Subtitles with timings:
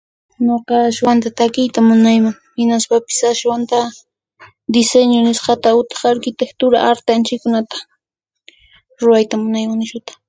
[0.45, 3.79] Ñuqaqa aswanta takiyta munayman hinaspapis aswanta
[4.75, 7.77] diseño nisqata, utaq arquitectura arteanchaykunata
[9.01, 10.11] ruayata munayman nishuta.